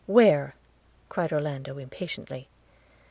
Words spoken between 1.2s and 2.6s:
Orlando, impatiently.